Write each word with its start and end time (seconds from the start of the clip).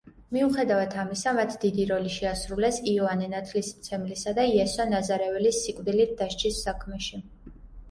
მიუხედავად 0.35 0.95
ამისა, 1.01 1.33
მათ 1.39 1.51
დიდი 1.65 1.85
როლი 1.91 2.13
შეასრულეს 2.15 2.79
იოანე 2.93 3.29
ნათლისმცემლისა 3.35 4.35
და 4.41 4.47
იესო 4.55 4.89
ნაზარეველის 4.97 5.63
სიკვდილით 5.69 6.19
დასჯის 6.25 6.61
საქმეში. 6.67 7.25